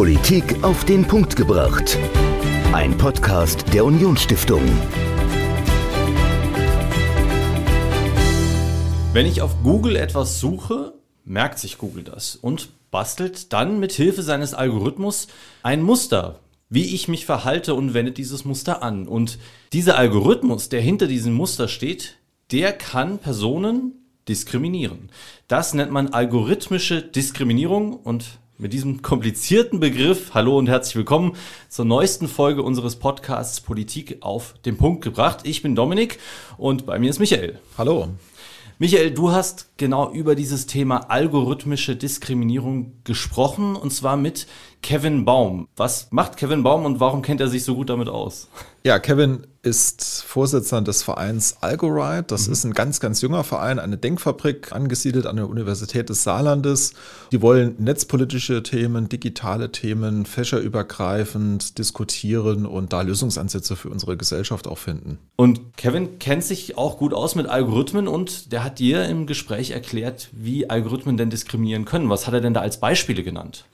[0.00, 1.98] Politik auf den Punkt gebracht.
[2.72, 4.62] Ein Podcast der Unionsstiftung.
[9.12, 10.94] Wenn ich auf Google etwas suche,
[11.26, 15.26] merkt sich Google das und bastelt dann mit Hilfe seines Algorithmus
[15.62, 16.40] ein Muster,
[16.70, 19.06] wie ich mich verhalte und wendet dieses Muster an.
[19.06, 19.38] Und
[19.74, 22.16] dieser Algorithmus, der hinter diesem Muster steht,
[22.52, 25.10] der kann Personen diskriminieren.
[25.46, 31.32] Das nennt man algorithmische Diskriminierung und mit diesem komplizierten Begriff, hallo und herzlich willkommen
[31.68, 35.40] zur neuesten Folge unseres Podcasts Politik auf den Punkt gebracht.
[35.44, 36.18] Ich bin Dominik
[36.58, 37.58] und bei mir ist Michael.
[37.78, 38.08] Hallo.
[38.78, 44.46] Michael, du hast genau über dieses Thema algorithmische Diskriminierung gesprochen und zwar mit
[44.82, 45.68] Kevin Baum.
[45.76, 48.48] Was macht Kevin Baum und warum kennt er sich so gut damit aus?
[48.82, 52.24] Ja, Kevin ist Vorsitzender des Vereins Algorite.
[52.28, 52.52] Das mhm.
[52.52, 56.94] ist ein ganz, ganz junger Verein, eine Denkfabrik, angesiedelt an der Universität des Saarlandes.
[57.30, 64.78] Die wollen netzpolitische Themen, digitale Themen, fächerübergreifend diskutieren und da Lösungsansätze für unsere Gesellschaft auch
[64.78, 65.18] finden.
[65.36, 69.72] Und Kevin kennt sich auch gut aus mit Algorithmen und der hat dir im Gespräch
[69.72, 72.08] erklärt, wie Algorithmen denn diskriminieren können.
[72.08, 73.66] Was hat er denn da als Beispiele genannt?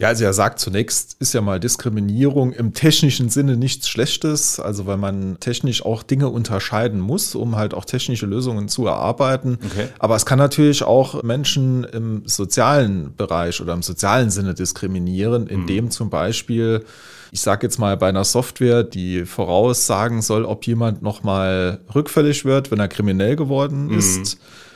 [0.00, 4.86] Ja, also er sagt zunächst, ist ja mal Diskriminierung im technischen Sinne nichts Schlechtes, also
[4.86, 9.58] weil man technisch auch Dinge unterscheiden muss, um halt auch technische Lösungen zu erarbeiten.
[9.62, 9.88] Okay.
[9.98, 15.86] Aber es kann natürlich auch Menschen im sozialen Bereich oder im sozialen Sinne diskriminieren, indem
[15.86, 15.90] mhm.
[15.90, 16.84] zum Beispiel
[17.32, 22.72] ich sage jetzt mal bei einer Software, die voraussagen soll, ob jemand nochmal rückfällig wird,
[22.72, 23.92] wenn er kriminell geworden mhm.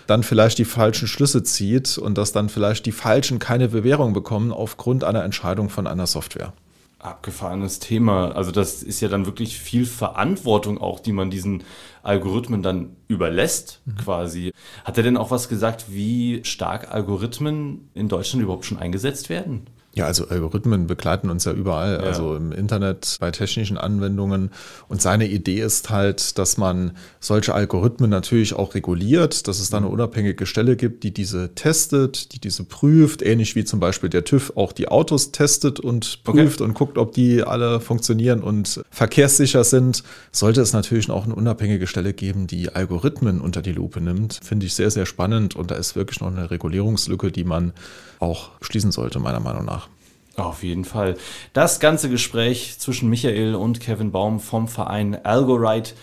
[0.07, 4.53] Dann vielleicht die falschen Schlüsse zieht und dass dann vielleicht die Falschen keine Bewährung bekommen
[4.53, 6.53] aufgrund einer Entscheidung von einer Software.
[6.99, 8.33] Abgefahrenes Thema.
[8.33, 11.63] Also das ist ja dann wirklich viel Verantwortung auch, die man diesen
[12.03, 13.97] Algorithmen dann überlässt, mhm.
[13.97, 14.53] quasi.
[14.85, 19.67] Hat er denn auch was gesagt, wie stark Algorithmen in Deutschland überhaupt schon eingesetzt werden?
[19.97, 22.01] Ja, also Algorithmen begleiten uns ja überall, ja.
[22.01, 24.51] also im Internet, bei technischen Anwendungen.
[24.89, 29.77] Und seine Idee ist halt, dass man solche Algorithmen natürlich auch reguliert, dass es da
[29.77, 29.93] eine mhm.
[29.93, 34.53] unabhängige Stelle gibt, die diese testet, die diese prüft, ähnlich wie zum Beispiel der TÜV
[34.57, 36.69] auch die Autos testet und prüft okay.
[36.69, 40.03] und guckt, ob die alle funktionieren und verkehrssicher sind.
[40.33, 44.41] Sollte es natürlich auch eine unabhängige Stelle geben, die Algorithmen unter die Lupe nimmt.
[44.43, 47.75] Finde ich sehr, sehr spannend und da ist wirklich noch eine Regulierungslücke, die man
[48.19, 49.84] auch schließen sollte, meiner Meinung nach.
[50.37, 51.17] Auf jeden Fall.
[51.53, 55.95] Das ganze Gespräch zwischen Michael und Kevin Baum vom Verein Algorite,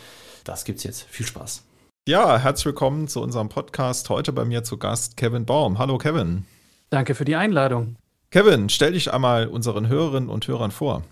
[0.44, 1.04] das gibt's jetzt.
[1.10, 1.64] Viel Spaß.
[2.08, 4.10] Ja, herzlich willkommen zu unserem Podcast.
[4.10, 5.78] Heute bei mir zu Gast Kevin Baum.
[5.78, 6.46] Hallo Kevin.
[6.90, 7.96] Danke für die Einladung.
[8.32, 11.04] Kevin, stell dich einmal unseren Hörerinnen und Hörern vor.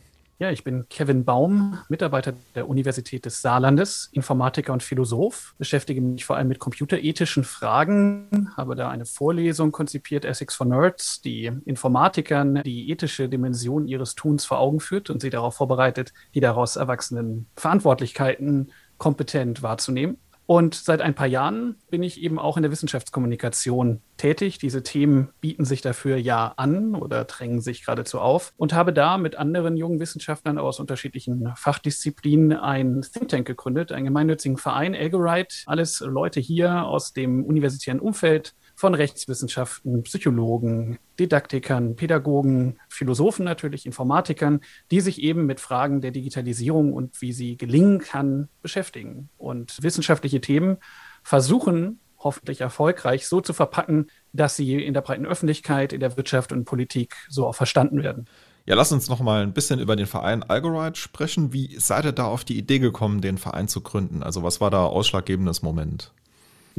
[0.42, 6.24] Ja, ich bin Kevin Baum, Mitarbeiter der Universität des Saarlandes, Informatiker und Philosoph, beschäftige mich
[6.24, 12.62] vor allem mit computerethischen Fragen, habe da eine Vorlesung konzipiert, Ethics for Nerds, die Informatikern
[12.64, 17.48] die ethische Dimension ihres Tuns vor Augen führt und sie darauf vorbereitet, die daraus erwachsenen
[17.58, 20.20] Verantwortlichkeiten kompetent wahrzunehmen.
[20.50, 24.58] Und seit ein paar Jahren bin ich eben auch in der Wissenschaftskommunikation tätig.
[24.58, 29.20] Diese Themen bieten sich dafür ja an oder drängen sich geradezu auf und habe da
[29.20, 35.58] mit anderen jungen Wissenschaftlern aus unterschiedlichen Fachdisziplinen ein Think Tank gegründet, einen gemeinnützigen Verein, Algorite.
[35.68, 44.62] Alles Leute hier aus dem universitären Umfeld, von Rechtswissenschaften, Psychologen, Didaktikern, Pädagogen, Philosophen natürlich, Informatikern,
[44.90, 50.40] die sich eben mit Fragen der Digitalisierung und wie sie gelingen kann, beschäftigen und wissenschaftliche
[50.40, 50.78] Themen
[51.24, 56.54] versuchen, hoffentlich erfolgreich so zu verpacken, dass sie in der breiten Öffentlichkeit, in der Wirtschaft
[56.54, 58.30] und Politik so auch verstanden werden.
[58.66, 61.52] Ja, lass uns noch mal ein bisschen über den Verein Algorite sprechen.
[61.52, 64.24] Wie seid ihr da auf die Idee gekommen, den Verein zu gründen?
[64.24, 66.14] Also was war da ausschlaggebendes Moment?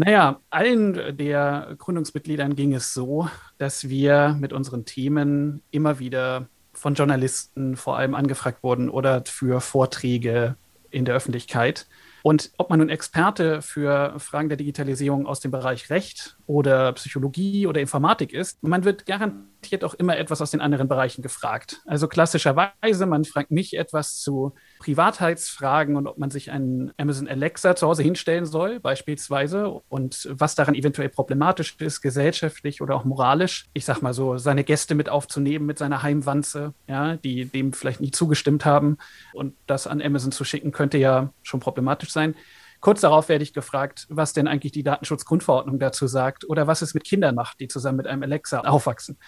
[0.03, 3.29] Naja, allen der Gründungsmitgliedern ging es so,
[3.59, 9.61] dass wir mit unseren Themen immer wieder von Journalisten vor allem angefragt wurden oder für
[9.61, 10.57] Vorträge
[10.91, 11.87] in der Öffentlichkeit.
[12.23, 17.69] Und ob man nun Experte für Fragen der Digitalisierung aus dem Bereich Recht oder Psychologie
[17.69, 21.81] oder Informatik ist, man wird garantiert auch immer etwas aus den anderen Bereichen gefragt.
[21.87, 27.77] Also klassischerweise, man fragt mich etwas zu Privatheitsfragen und ob man sich einen Amazon Alexa
[27.77, 33.67] zu Hause hinstellen soll, beispielsweise, und was daran eventuell problematisch ist, gesellschaftlich oder auch moralisch.
[33.73, 38.01] Ich sag mal so, seine Gäste mit aufzunehmen mit seiner Heimwanze, ja, die dem vielleicht
[38.01, 38.99] nicht zugestimmt haben
[39.35, 42.35] und das an Amazon zu schicken, könnte ja schon problematisch sein.
[42.81, 46.95] Kurz darauf werde ich gefragt, was denn eigentlich die Datenschutzgrundverordnung dazu sagt oder was es
[46.95, 49.19] mit Kindern macht, die zusammen mit einem Alexa aufwachsen.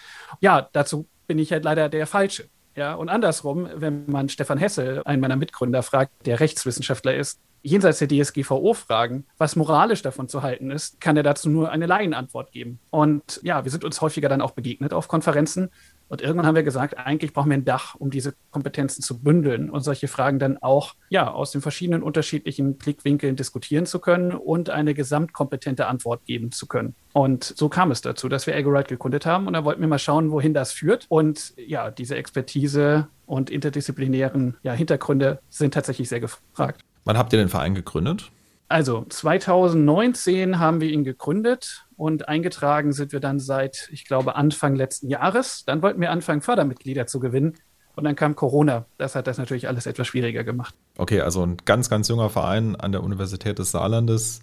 [0.41, 2.49] Ja, dazu bin ich halt leider der Falsche.
[2.75, 7.99] Ja, und andersrum, wenn man Stefan Hessel, einen meiner Mitgründer, fragt, der Rechtswissenschaftler ist, jenseits
[7.99, 12.79] der DSGVO-Fragen, was moralisch davon zu halten ist, kann er dazu nur eine Laienantwort geben.
[12.89, 15.69] Und ja, wir sind uns häufiger dann auch begegnet auf Konferenzen.
[16.13, 19.71] Und irgendwann haben wir gesagt, eigentlich brauchen wir ein Dach, um diese Kompetenzen zu bündeln
[19.71, 24.69] und solche Fragen dann auch ja, aus den verschiedenen unterschiedlichen Blickwinkeln diskutieren zu können und
[24.69, 26.93] eine gesamtkompetente Antwort geben zu können.
[27.13, 29.47] Und so kam es dazu, dass wir Agorite gegründet haben.
[29.47, 31.07] Und da wollten wir mal schauen, wohin das führt.
[31.09, 36.81] Und ja, diese Expertise und interdisziplinären ja, Hintergründe sind tatsächlich sehr gefragt.
[37.05, 38.29] Wann habt ihr den Verein gegründet?
[38.69, 44.75] Also 2019 haben wir ihn gegründet und eingetragen sind wir dann seit, ich glaube, Anfang
[44.75, 45.63] letzten Jahres.
[45.65, 47.55] Dann wollten wir anfangen, Fördermitglieder zu gewinnen.
[47.95, 48.85] Und dann kam Corona.
[48.97, 50.73] Das hat das natürlich alles etwas schwieriger gemacht.
[50.97, 54.41] Okay, also ein ganz, ganz junger Verein an der Universität des Saarlandes.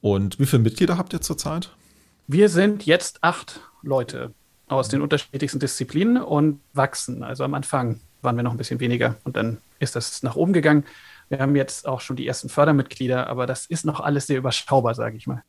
[0.00, 1.70] Und wie viele Mitglieder habt ihr zurzeit?
[2.26, 4.32] Wir sind jetzt acht Leute
[4.66, 7.22] aus den unterschiedlichsten Disziplinen und wachsen.
[7.22, 10.52] Also am Anfang waren wir noch ein bisschen weniger und dann ist das nach oben
[10.52, 10.84] gegangen.
[11.28, 14.94] Wir haben jetzt auch schon die ersten Fördermitglieder, aber das ist noch alles sehr überschaubar,
[14.94, 15.42] sage ich mal.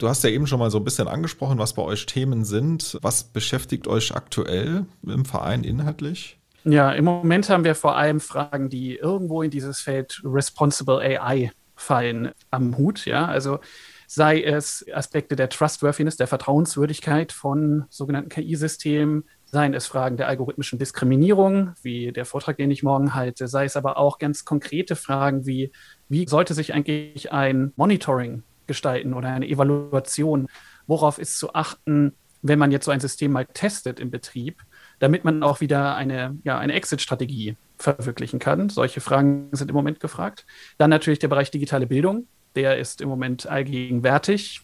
[0.00, 2.98] Du hast ja eben schon mal so ein bisschen angesprochen, was bei euch Themen sind.
[3.02, 6.38] Was beschäftigt euch aktuell im Verein inhaltlich?
[6.64, 11.52] Ja, im Moment haben wir vor allem Fragen, die irgendwo in dieses Feld Responsible AI
[11.76, 13.04] fallen am Hut.
[13.04, 13.58] Ja, also
[14.06, 20.78] sei es Aspekte der Trustworthiness, der Vertrauenswürdigkeit von sogenannten KI-Systemen, seien es Fragen der algorithmischen
[20.78, 25.44] Diskriminierung, wie der Vortrag, den ich morgen halte, sei es aber auch ganz konkrete Fragen
[25.44, 25.72] wie,
[26.08, 30.48] wie sollte sich eigentlich ein Monitoring gestalten oder eine Evaluation?
[30.86, 34.62] Worauf ist zu achten, wenn man jetzt so ein System mal testet im Betrieb,
[34.98, 38.70] damit man auch wieder eine, ja, eine Exit-Strategie verwirklichen kann?
[38.70, 40.46] Solche Fragen sind im Moment gefragt.
[40.78, 42.26] Dann natürlich der Bereich digitale Bildung
[42.56, 44.62] der ist im Moment allgegenwärtig.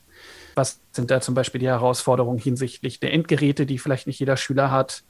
[0.54, 4.70] Was sind da zum Beispiel die Herausforderungen hinsichtlich der Endgeräte, die vielleicht nicht jeder Schüler
[4.70, 5.02] hat?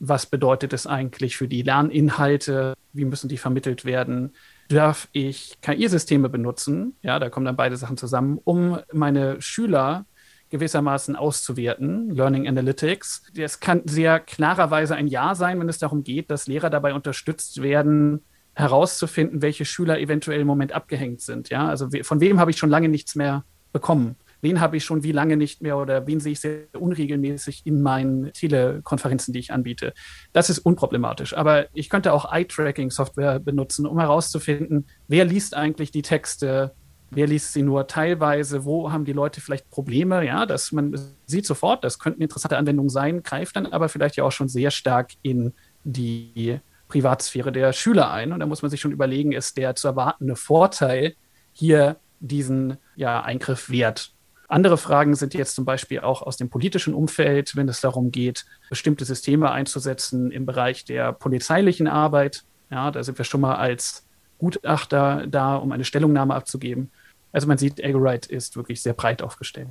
[0.00, 2.74] Was bedeutet es eigentlich für die Lerninhalte?
[2.92, 4.34] Wie müssen die vermittelt werden?
[4.68, 6.94] Darf ich KI-Systeme benutzen?
[7.02, 10.04] Ja, da kommen dann beide Sachen zusammen, um meine Schüler
[10.50, 13.22] gewissermaßen auszuwerten, Learning Analytics.
[13.34, 17.62] Das kann sehr klarerweise ein Ja sein, wenn es darum geht, dass Lehrer dabei unterstützt
[17.62, 18.24] werden,
[18.54, 21.48] herauszufinden, welche Schüler eventuell im Moment abgehängt sind.
[21.48, 24.16] Ja, also von wem habe ich schon lange nichts mehr bekommen?
[24.40, 27.82] Wen habe ich schon wie lange nicht mehr oder wen sehe ich sehr unregelmäßig in
[27.82, 29.94] meinen Telekonferenzen, die ich anbiete?
[30.32, 31.36] Das ist unproblematisch.
[31.36, 36.72] Aber ich könnte auch Eye-Tracking-Software benutzen, um herauszufinden, wer liest eigentlich die Texte,
[37.10, 41.46] wer liest sie nur teilweise, wo haben die Leute vielleicht Probleme, ja, dass man sieht
[41.46, 45.12] sofort, das könnten interessante Anwendungen sein, greift dann aber vielleicht ja auch schon sehr stark
[45.22, 45.52] in
[45.84, 48.32] die Privatsphäre der Schüler ein.
[48.32, 51.14] Und da muss man sich schon überlegen, ist der zu erwartende Vorteil
[51.52, 54.12] hier diesen ja, Eingriff wert?
[54.50, 58.46] Andere Fragen sind jetzt zum Beispiel auch aus dem politischen Umfeld, wenn es darum geht,
[58.70, 62.44] bestimmte Systeme einzusetzen im Bereich der polizeilichen Arbeit.
[62.70, 64.06] Ja, da sind wir schon mal als
[64.38, 66.90] Gutachter da, um eine Stellungnahme abzugeben.
[67.30, 69.68] Also man sieht, Agorite ist wirklich sehr breit aufgestellt.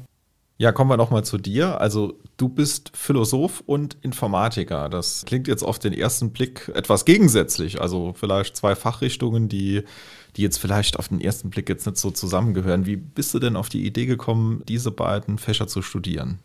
[0.59, 1.79] Ja, kommen wir nochmal zu dir.
[1.79, 4.89] Also du bist Philosoph und Informatiker.
[4.89, 7.79] Das klingt jetzt auf den ersten Blick etwas gegensätzlich.
[7.79, 9.83] Also vielleicht zwei Fachrichtungen, die,
[10.35, 12.87] die jetzt vielleicht auf den ersten Blick jetzt nicht so zusammengehören.
[12.87, 16.39] Wie bist du denn auf die Idee gekommen, diese beiden Fächer zu studieren?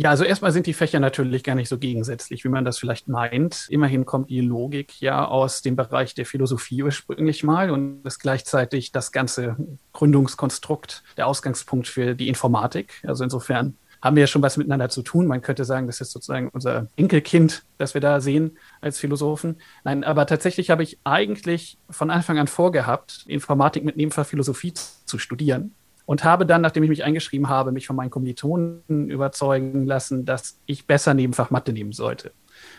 [0.00, 3.08] Ja, also erstmal sind die Fächer natürlich gar nicht so gegensätzlich, wie man das vielleicht
[3.08, 3.66] meint.
[3.68, 8.92] Immerhin kommt die Logik ja aus dem Bereich der Philosophie ursprünglich mal und ist gleichzeitig
[8.92, 9.56] das ganze
[9.92, 13.02] Gründungskonstrukt, der Ausgangspunkt für die Informatik.
[13.08, 15.26] Also insofern haben wir ja schon was miteinander zu tun.
[15.26, 19.56] Man könnte sagen, das ist sozusagen unser Enkelkind, das wir da sehen als Philosophen.
[19.82, 25.18] Nein, aber tatsächlich habe ich eigentlich von Anfang an vorgehabt, Informatik mit Nebenfach Philosophie zu
[25.18, 25.74] studieren
[26.08, 30.58] und habe dann, nachdem ich mich eingeschrieben habe, mich von meinen Kommilitonen überzeugen lassen, dass
[30.64, 32.32] ich besser Nebenfach Mathe nehmen sollte.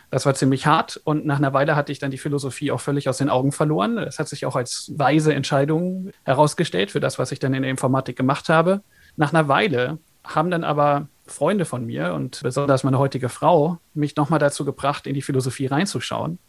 [0.09, 3.07] Das war ziemlich hart und nach einer Weile hatte ich dann die Philosophie auch völlig
[3.07, 3.97] aus den Augen verloren.
[3.97, 7.69] Das hat sich auch als weise Entscheidung herausgestellt für das, was ich dann in der
[7.69, 8.81] Informatik gemacht habe.
[9.15, 14.15] Nach einer Weile haben dann aber Freunde von mir und besonders meine heutige Frau mich
[14.15, 16.39] nochmal dazu gebracht, in die Philosophie reinzuschauen.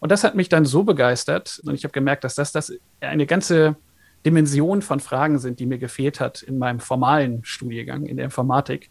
[0.00, 3.26] Und das hat mich dann so begeistert und ich habe gemerkt, dass das, das eine
[3.26, 3.76] ganze
[4.26, 8.90] Dimension von Fragen sind, die mir gefehlt hat in meinem formalen Studiengang in der Informatik,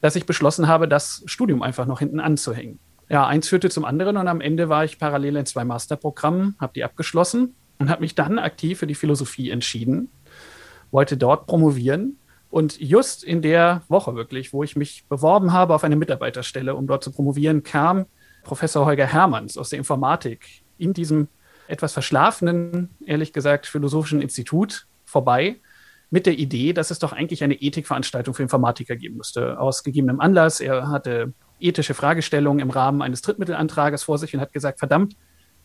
[0.00, 2.80] dass ich beschlossen habe, das Studium einfach noch hinten anzuhängen.
[3.08, 6.72] Ja, eins führte zum anderen und am Ende war ich parallel in zwei Masterprogrammen, habe
[6.74, 10.10] die abgeschlossen und habe mich dann aktiv für die Philosophie entschieden,
[10.90, 12.18] wollte dort promovieren
[12.50, 16.88] und just in der Woche wirklich, wo ich mich beworben habe auf eine Mitarbeiterstelle, um
[16.88, 18.06] dort zu promovieren, kam
[18.42, 21.28] Professor Holger Hermanns aus der Informatik in diesem
[21.68, 25.56] etwas verschlafenen, ehrlich gesagt, philosophischen Institut vorbei
[26.10, 29.58] mit der Idee, dass es doch eigentlich eine Ethikveranstaltung für Informatiker geben müsste.
[29.58, 30.60] Aus gegebenem Anlass.
[30.60, 35.16] Er hatte ethische Fragestellungen im Rahmen eines Drittmittelantrages vor sich und hat gesagt, verdammt,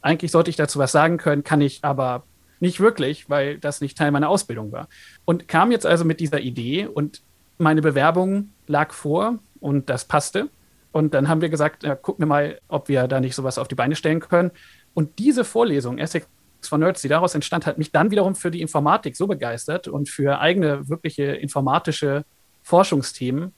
[0.02, 2.24] eigentlich sollte ich dazu was sagen können, kann ich aber
[2.60, 4.88] nicht wirklich, weil das nicht Teil meiner Ausbildung war.
[5.26, 7.22] Und kam jetzt also mit dieser Idee und
[7.58, 10.50] meine Bewerbung lag vor und das passte.
[10.92, 13.68] Und dann haben wir gesagt, ja, gucken wir mal, ob wir da nicht sowas auf
[13.68, 14.52] die Beine stellen können.
[14.98, 16.26] Und diese Vorlesung, Essex
[16.60, 20.10] for Nerds, die daraus entstand, hat mich dann wiederum für die Informatik so begeistert und
[20.10, 22.26] für eigene wirkliche informatische
[22.64, 23.54] Forschungsthemen,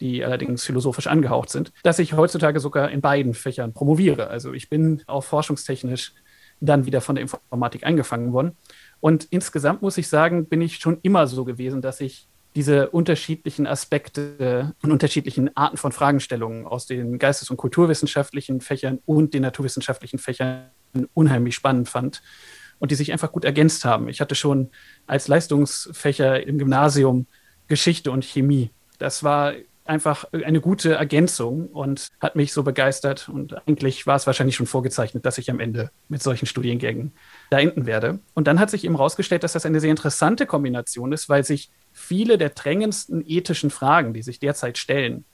[0.00, 4.26] die allerdings philosophisch angehaucht sind, dass ich heutzutage sogar in beiden Fächern promoviere.
[4.30, 6.12] Also ich bin auch forschungstechnisch
[6.58, 8.56] dann wieder von der Informatik eingefangen worden.
[8.98, 13.68] Und insgesamt muss ich sagen, bin ich schon immer so gewesen, dass ich diese unterschiedlichen
[13.68, 20.18] Aspekte und unterschiedlichen Arten von Fragestellungen aus den geistes- und kulturwissenschaftlichen Fächern und den naturwissenschaftlichen
[20.18, 20.64] Fächern
[21.14, 22.22] unheimlich spannend fand
[22.78, 24.08] und die sich einfach gut ergänzt haben.
[24.08, 24.70] Ich hatte schon
[25.06, 27.26] als Leistungsfächer im Gymnasium
[27.68, 28.70] Geschichte und Chemie.
[28.98, 29.54] Das war
[29.90, 33.28] einfach eine gute Ergänzung und hat mich so begeistert.
[33.28, 37.12] Und eigentlich war es wahrscheinlich schon vorgezeichnet, dass ich am Ende mit solchen Studiengängen
[37.50, 38.20] da enden werde.
[38.34, 41.70] Und dann hat sich eben herausgestellt, dass das eine sehr interessante Kombination ist, weil sich
[41.92, 45.24] viele der drängendsten ethischen Fragen, die sich derzeit stellen,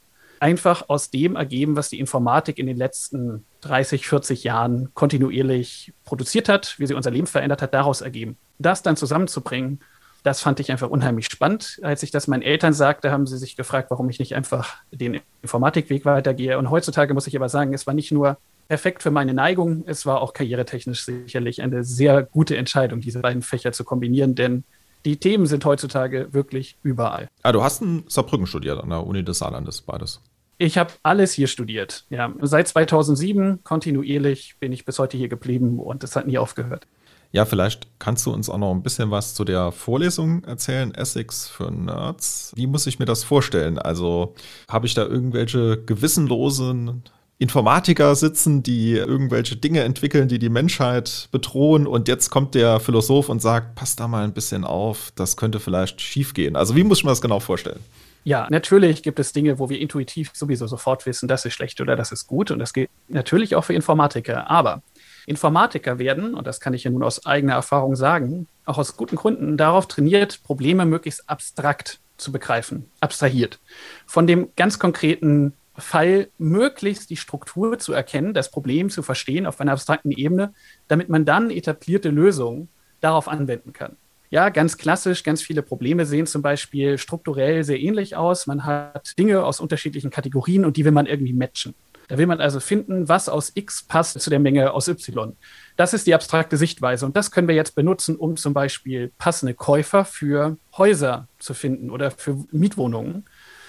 [0.40, 6.48] einfach aus dem ergeben, was die Informatik in den letzten 30, 40 Jahren kontinuierlich produziert
[6.48, 8.36] hat, wie sie unser Leben verändert hat, daraus ergeben.
[8.58, 9.80] Das dann zusammenzubringen,
[10.22, 11.78] das fand ich einfach unheimlich spannend.
[11.82, 15.20] Als ich das meinen Eltern sagte, haben sie sich gefragt, warum ich nicht einfach den
[15.42, 16.58] Informatikweg weitergehe.
[16.58, 20.06] Und heutzutage muss ich aber sagen, es war nicht nur perfekt für meine Neigung, es
[20.06, 24.64] war auch karrieretechnisch sicherlich eine sehr gute Entscheidung, diese beiden Fächer zu kombinieren, denn
[25.06, 27.28] die Themen sind heutzutage wirklich überall.
[27.42, 30.20] Ah, du hast in Saarbrücken studiert an der Uni des Saarlandes, beides.
[30.58, 32.04] Ich habe alles hier studiert.
[32.10, 36.88] Ja, seit 2007 kontinuierlich bin ich bis heute hier geblieben und es hat nie aufgehört.
[37.30, 41.46] Ja, vielleicht kannst du uns auch noch ein bisschen was zu der Vorlesung erzählen, Essex
[41.46, 42.52] für Nerds.
[42.56, 43.78] Wie muss ich mir das vorstellen?
[43.78, 44.34] Also
[44.68, 47.04] habe ich da irgendwelche gewissenlosen
[47.38, 53.28] Informatiker sitzen, die irgendwelche Dinge entwickeln, die die Menschheit bedrohen und jetzt kommt der Philosoph
[53.28, 56.56] und sagt, passt da mal ein bisschen auf, das könnte vielleicht schiefgehen.
[56.56, 57.80] Also wie muss mir das genau vorstellen?
[58.24, 61.94] Ja, natürlich gibt es Dinge, wo wir intuitiv sowieso sofort wissen, das ist schlecht oder
[61.94, 64.50] das ist gut und das gilt natürlich auch für Informatiker.
[64.50, 64.82] Aber
[65.26, 69.16] Informatiker werden, und das kann ich ja nun aus eigener Erfahrung sagen, auch aus guten
[69.16, 73.60] Gründen darauf trainiert, Probleme möglichst abstrakt zu begreifen, abstrahiert.
[74.06, 79.60] Von dem ganz konkreten Fall möglichst die Struktur zu erkennen, das Problem zu verstehen auf
[79.60, 80.52] einer abstrakten Ebene,
[80.88, 82.68] damit man dann etablierte Lösungen
[83.00, 83.96] darauf anwenden kann.
[84.30, 88.46] Ja, ganz klassisch, ganz viele Probleme sehen zum Beispiel strukturell sehr ähnlich aus.
[88.46, 91.74] Man hat Dinge aus unterschiedlichen Kategorien und die will man irgendwie matchen.
[92.08, 95.36] Da will man also finden, was aus X passt zu der Menge aus Y.
[95.76, 99.54] Das ist die abstrakte Sichtweise und das können wir jetzt benutzen, um zum Beispiel passende
[99.54, 103.24] Käufer für Häuser zu finden oder für Mietwohnungen,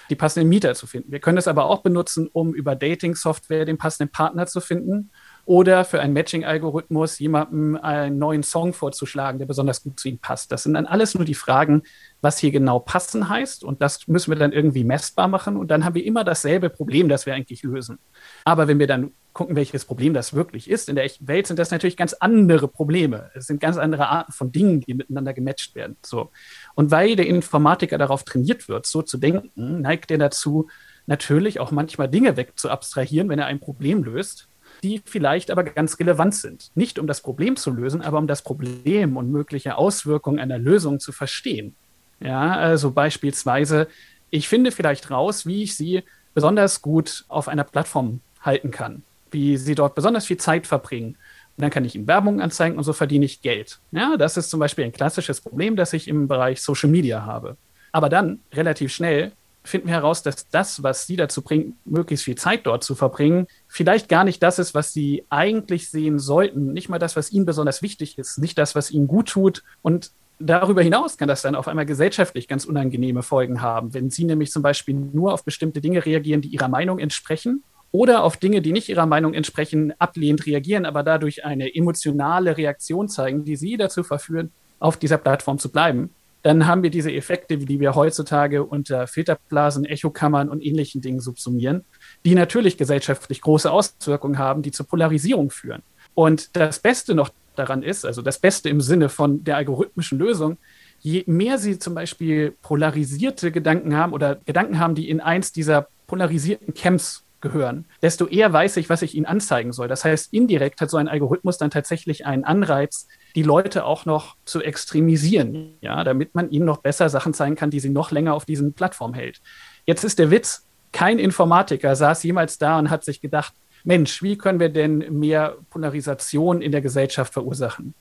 [0.09, 1.11] die passenden Mieter zu finden.
[1.11, 5.11] Wir können es aber auch benutzen, um über Dating-Software den passenden Partner zu finden
[5.45, 10.51] oder für einen Matching-Algorithmus jemandem einen neuen Song vorzuschlagen, der besonders gut zu ihm passt.
[10.51, 11.83] Das sind dann alles nur die Fragen,
[12.21, 13.63] was hier genau passen heißt.
[13.63, 15.55] Und das müssen wir dann irgendwie messbar machen.
[15.55, 17.97] Und dann haben wir immer dasselbe Problem, das wir eigentlich lösen.
[18.43, 21.59] Aber wenn wir dann gucken, welches Problem das wirklich ist, in der echten Welt sind
[21.59, 23.31] das natürlich ganz andere Probleme.
[23.35, 25.95] Es sind ganz andere Arten von Dingen, die miteinander gematcht werden.
[26.05, 26.31] So.
[26.75, 29.51] Und weil der Informatiker darauf trainiert wird, so zu denken,
[29.81, 30.67] neigt er dazu,
[31.05, 34.49] natürlich auch manchmal Dinge wegzuabstrahieren, wenn er ein Problem löst
[34.83, 36.71] die vielleicht aber ganz relevant sind.
[36.75, 40.99] Nicht um das Problem zu lösen, aber um das Problem und mögliche Auswirkungen einer Lösung
[40.99, 41.75] zu verstehen.
[42.19, 43.87] Ja, also beispielsweise,
[44.29, 46.03] ich finde vielleicht raus, wie ich sie
[46.33, 49.03] besonders gut auf einer Plattform halten kann,
[49.37, 51.15] wie sie dort besonders viel Zeit verbringen.
[51.55, 53.79] Und dann kann ich ihnen Werbung anzeigen und so verdiene ich Geld.
[53.91, 57.55] Ja, das ist zum Beispiel ein klassisches Problem, das ich im Bereich Social Media habe.
[57.91, 59.31] Aber dann relativ schnell
[59.63, 63.47] finden wir heraus, dass das, was sie dazu bringt, möglichst viel Zeit dort zu verbringen,
[63.67, 66.73] vielleicht gar nicht das ist, was sie eigentlich sehen sollten.
[66.73, 69.63] Nicht mal das, was ihnen besonders wichtig ist, nicht das, was ihnen gut tut.
[69.83, 74.23] Und darüber hinaus kann das dann auf einmal gesellschaftlich ganz unangenehme Folgen haben, wenn sie
[74.23, 77.63] nämlich zum Beispiel nur auf bestimmte Dinge reagieren, die ihrer Meinung entsprechen
[77.97, 83.09] oder auf Dinge, die nicht ihrer Meinung entsprechen, ablehnend reagieren, aber dadurch eine emotionale Reaktion
[83.09, 86.11] zeigen, die sie dazu verführen, auf dieser Plattform zu bleiben
[86.47, 91.83] dann haben wir diese Effekte, die wir heutzutage unter Filterblasen, Echokammern und ähnlichen Dingen subsumieren,
[92.25, 95.81] die natürlich gesellschaftlich große Auswirkungen haben, die zur Polarisierung führen.
[96.13, 100.57] Und das Beste noch daran ist, also das Beste im Sinne von der algorithmischen Lösung,
[100.99, 105.87] je mehr Sie zum Beispiel polarisierte Gedanken haben oder Gedanken haben, die in eins dieser
[106.07, 109.87] polarisierten Camps gehören, desto eher weiß ich, was ich ihnen anzeigen soll.
[109.87, 114.35] Das heißt, indirekt hat so ein Algorithmus dann tatsächlich einen Anreiz, die Leute auch noch
[114.45, 118.33] zu extremisieren, ja, damit man ihnen noch besser Sachen zeigen kann, die sie noch länger
[118.33, 119.41] auf diesen Plattformen hält.
[119.85, 123.53] Jetzt ist der Witz, kein Informatiker saß jemals da und hat sich gedacht,
[123.83, 127.93] Mensch, wie können wir denn mehr Polarisation in der Gesellschaft verursachen?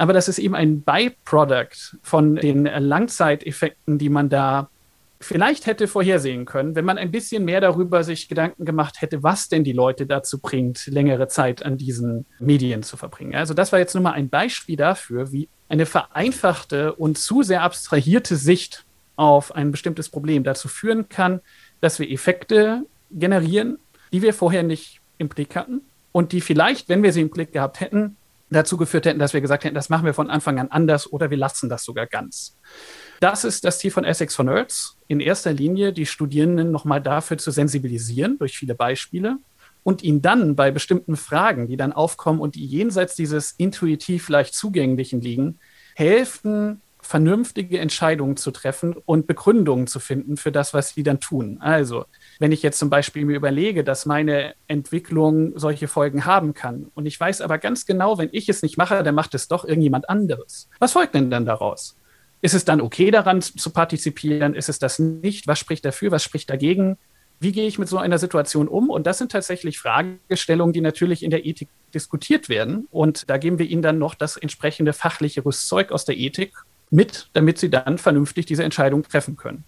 [0.00, 4.70] aber das ist eben ein Byproduct von den Langzeiteffekten, die man da
[5.20, 9.48] vielleicht hätte vorhersehen können, wenn man ein bisschen mehr darüber sich Gedanken gemacht hätte, was
[9.48, 13.34] denn die Leute dazu bringt, längere Zeit an diesen Medien zu verbringen.
[13.34, 17.62] Also das war jetzt nur mal ein Beispiel dafür, wie eine vereinfachte und zu sehr
[17.62, 18.84] abstrahierte Sicht
[19.16, 21.40] auf ein bestimmtes Problem dazu führen kann,
[21.82, 23.78] dass wir Effekte generieren,
[24.12, 27.52] die wir vorher nicht im Blick hatten und die vielleicht, wenn wir sie im Blick
[27.52, 28.16] gehabt hätten,
[28.50, 31.30] dazu geführt hätten, dass wir gesagt hätten, das machen wir von Anfang an anders oder
[31.30, 32.56] wir lassen das sogar ganz.
[33.20, 34.96] Das ist das Ziel von Essex for Nerds.
[35.08, 39.38] In erster Linie die Studierenden nochmal dafür zu sensibilisieren durch viele Beispiele
[39.82, 44.54] und ihnen dann bei bestimmten Fragen, die dann aufkommen und die jenseits dieses intuitiv leicht
[44.54, 45.58] zugänglichen liegen,
[45.94, 51.58] helfen, vernünftige Entscheidungen zu treffen und Begründungen zu finden für das, was sie dann tun.
[51.60, 52.04] Also,
[52.40, 57.06] wenn ich jetzt zum Beispiel mir überlege, dass meine Entwicklung solche Folgen haben kann und
[57.06, 60.08] ich weiß aber ganz genau, wenn ich es nicht mache, dann macht es doch irgendjemand
[60.08, 60.68] anderes.
[60.80, 61.96] Was folgt denn dann daraus?
[62.42, 64.54] Ist es dann okay, daran zu partizipieren?
[64.54, 65.46] Ist es das nicht?
[65.46, 66.10] Was spricht dafür?
[66.10, 66.96] Was spricht dagegen?
[67.38, 68.88] Wie gehe ich mit so einer Situation um?
[68.88, 72.88] Und das sind tatsächlich Fragestellungen, die natürlich in der Ethik diskutiert werden.
[72.90, 76.54] Und da geben wir Ihnen dann noch das entsprechende fachliche Rüstzeug aus der Ethik
[76.90, 79.64] mit, damit Sie dann vernünftig diese Entscheidung treffen können.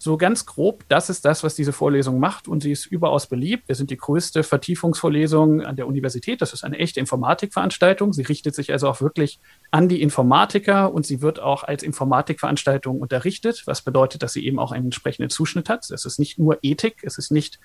[0.00, 3.66] So ganz grob, das ist das, was diese Vorlesung macht und sie ist überaus beliebt.
[3.66, 6.40] Wir sind die größte Vertiefungsvorlesung an der Universität.
[6.40, 8.12] Das ist eine echte Informatikveranstaltung.
[8.12, 9.40] Sie richtet sich also auch wirklich
[9.72, 14.60] an die Informatiker und sie wird auch als Informatikveranstaltung unterrichtet, was bedeutet, dass sie eben
[14.60, 15.90] auch einen entsprechenden Zuschnitt hat.
[15.90, 17.58] Es ist nicht nur Ethik, es ist nicht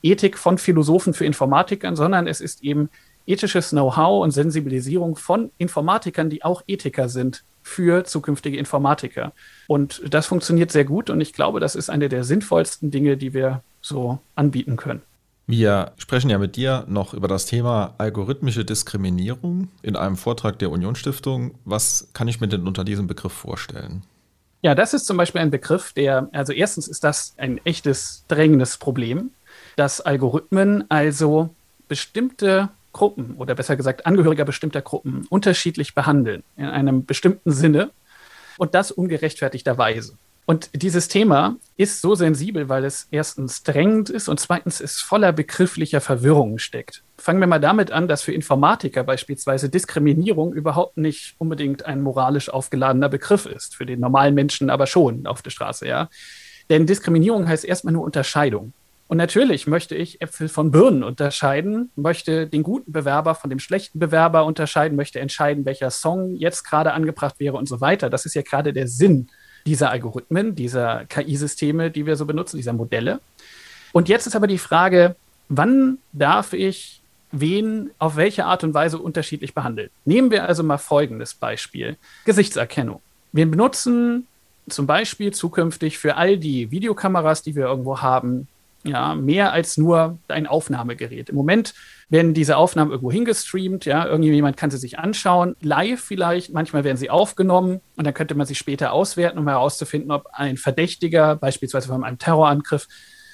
[0.00, 2.88] Ethik von Philosophen für Informatikern, sondern es ist eben
[3.26, 9.32] ethisches Know-how und Sensibilisierung von Informatikern, die auch Ethiker sind, für zukünftige Informatiker.
[9.66, 13.34] Und das funktioniert sehr gut und ich glaube, das ist eine der sinnvollsten Dinge, die
[13.34, 15.02] wir so anbieten können.
[15.46, 20.70] Wir sprechen ja mit dir noch über das Thema algorithmische Diskriminierung in einem Vortrag der
[20.70, 21.54] Unionsstiftung.
[21.64, 24.04] Was kann ich mir denn unter diesem Begriff vorstellen?
[24.62, 28.76] Ja, das ist zum Beispiel ein Begriff, der, also erstens ist das ein echtes drängendes
[28.76, 29.30] Problem,
[29.74, 31.50] dass Algorithmen also
[31.88, 37.90] bestimmte Gruppen oder besser gesagt Angehöriger bestimmter Gruppen unterschiedlich behandeln in einem bestimmten Sinne
[38.58, 40.18] und das ungerechtfertigterweise.
[40.46, 45.32] Und dieses Thema ist so sensibel, weil es erstens drängend ist und zweitens es voller
[45.32, 47.04] begrifflicher Verwirrungen steckt.
[47.18, 52.48] Fangen wir mal damit an, dass für Informatiker beispielsweise Diskriminierung überhaupt nicht unbedingt ein moralisch
[52.48, 56.08] aufgeladener Begriff ist, für den normalen Menschen aber schon auf der Straße, ja.
[56.68, 58.72] Denn Diskriminierung heißt erstmal nur Unterscheidung.
[59.10, 63.98] Und natürlich möchte ich Äpfel von Birnen unterscheiden, möchte den guten Bewerber von dem schlechten
[63.98, 68.08] Bewerber unterscheiden, möchte entscheiden, welcher Song jetzt gerade angebracht wäre und so weiter.
[68.08, 69.26] Das ist ja gerade der Sinn
[69.66, 73.18] dieser Algorithmen, dieser KI-Systeme, die wir so benutzen, dieser Modelle.
[73.90, 75.16] Und jetzt ist aber die Frage,
[75.48, 79.90] wann darf ich wen auf welche Art und Weise unterschiedlich behandeln?
[80.04, 81.96] Nehmen wir also mal folgendes Beispiel.
[82.26, 83.00] Gesichtserkennung.
[83.32, 84.28] Wir benutzen
[84.68, 88.46] zum Beispiel zukünftig für all die Videokameras, die wir irgendwo haben,
[88.84, 91.28] ja, mehr als nur ein Aufnahmegerät.
[91.28, 91.74] Im Moment
[92.08, 96.96] werden diese Aufnahmen irgendwo hingestreamt, ja, irgendjemand kann sie sich anschauen, live vielleicht, manchmal werden
[96.96, 101.88] sie aufgenommen und dann könnte man sie später auswerten, um herauszufinden, ob ein Verdächtiger, beispielsweise
[101.88, 102.88] von einem Terrorangriff,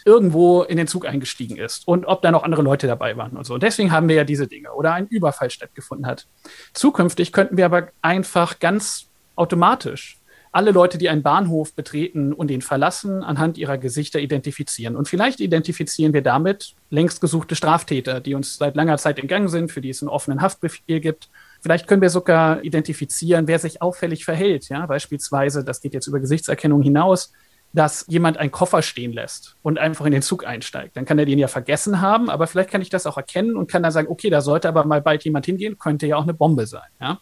[0.04, 3.44] irgendwo in den Zug eingestiegen ist und ob da noch andere Leute dabei waren und
[3.44, 3.54] so.
[3.54, 6.26] Und deswegen haben wir ja diese Dinge oder ein Überfall stattgefunden hat.
[6.72, 10.18] Zukünftig könnten wir aber einfach ganz automatisch
[10.56, 14.96] alle Leute, die einen Bahnhof betreten und ihn verlassen, anhand ihrer Gesichter identifizieren.
[14.96, 19.70] Und vielleicht identifizieren wir damit längst gesuchte Straftäter, die uns seit langer Zeit entgangen sind,
[19.70, 21.28] für die es einen offenen Haftbefehl gibt.
[21.60, 24.70] Vielleicht können wir sogar identifizieren, wer sich auffällig verhält.
[24.70, 27.34] Ja, beispielsweise, das geht jetzt über Gesichtserkennung hinaus,
[27.74, 30.96] dass jemand einen Koffer stehen lässt und einfach in den Zug einsteigt.
[30.96, 33.70] Dann kann er den ja vergessen haben, aber vielleicht kann ich das auch erkennen und
[33.70, 36.32] kann dann sagen, okay, da sollte aber mal bald jemand hingehen, könnte ja auch eine
[36.32, 36.88] Bombe sein.
[36.98, 37.18] Ja?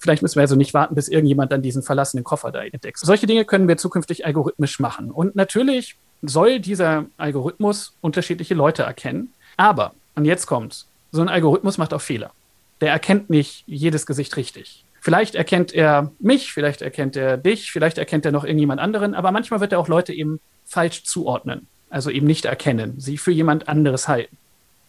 [0.00, 2.98] Vielleicht müssen wir also nicht warten, bis irgendjemand dann diesen verlassenen Koffer da entdeckt.
[2.98, 5.10] Solche Dinge können wir zukünftig algorithmisch machen.
[5.10, 9.32] Und natürlich soll dieser Algorithmus unterschiedliche Leute erkennen.
[9.56, 12.32] Aber, und jetzt kommt's, so ein Algorithmus macht auch Fehler.
[12.80, 14.84] Der erkennt nicht jedes Gesicht richtig.
[15.00, 19.30] Vielleicht erkennt er mich, vielleicht erkennt er dich, vielleicht erkennt er noch irgendjemand anderen, aber
[19.30, 23.68] manchmal wird er auch Leute eben falsch zuordnen, also eben nicht erkennen, sie für jemand
[23.68, 24.36] anderes halten.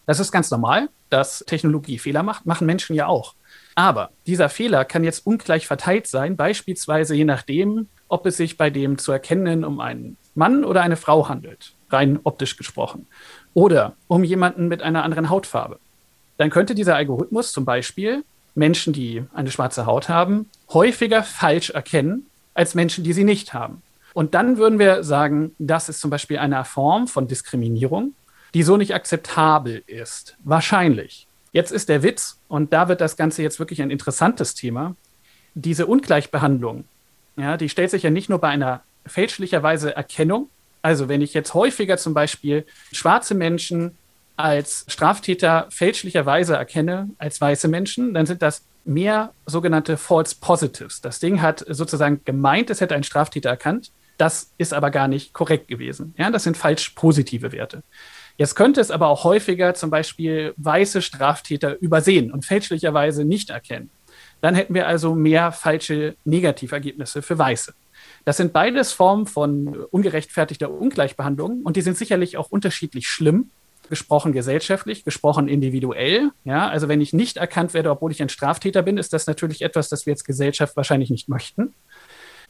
[0.06, 3.34] Das ist ganz normal, dass Technologie Fehler macht, machen Menschen ja auch.
[3.74, 8.70] Aber dieser Fehler kann jetzt ungleich verteilt sein, beispielsweise je nachdem, ob es sich bei
[8.70, 13.06] dem zu erkennen um einen Mann oder eine Frau handelt, rein optisch gesprochen,
[13.54, 15.78] oder um jemanden mit einer anderen Hautfarbe.
[16.36, 22.26] Dann könnte dieser Algorithmus zum Beispiel Menschen, die eine schwarze Haut haben, häufiger falsch erkennen
[22.54, 23.82] als Menschen, die sie nicht haben.
[24.12, 28.14] Und dann würden wir sagen, das ist zum Beispiel eine Form von Diskriminierung,
[28.54, 30.36] die so nicht akzeptabel ist.
[30.42, 31.28] Wahrscheinlich.
[31.52, 34.94] Jetzt ist der Witz, und da wird das Ganze jetzt wirklich ein interessantes Thema.
[35.54, 36.84] diese Ungleichbehandlung,
[37.36, 40.48] ja, die stellt sich ja nicht nur bei einer fälschlicherweise Erkennung,
[40.82, 43.96] also wenn ich jetzt häufiger zum Beispiel schwarze Menschen
[44.36, 51.00] als Straftäter fälschlicherweise erkenne als weiße Menschen, dann sind das mehr sogenannte False Positives.
[51.00, 53.90] Das Ding hat sozusagen gemeint, es hätte ein Straftäter erkannt.
[54.16, 56.14] Das ist aber gar nicht korrekt gewesen.
[56.16, 57.82] Ja, das sind falsch positive Werte.
[58.40, 63.90] Jetzt könnte es aber auch häufiger zum Beispiel weiße Straftäter übersehen und fälschlicherweise nicht erkennen.
[64.40, 67.74] Dann hätten wir also mehr falsche Negativergebnisse für Weiße.
[68.24, 73.50] Das sind beides Formen von ungerechtfertigter Ungleichbehandlung und die sind sicherlich auch unterschiedlich schlimm
[73.90, 76.30] gesprochen gesellschaftlich, gesprochen individuell.
[76.44, 79.60] Ja, also wenn ich nicht erkannt werde, obwohl ich ein Straftäter bin, ist das natürlich
[79.60, 81.74] etwas, das wir als Gesellschaft wahrscheinlich nicht möchten.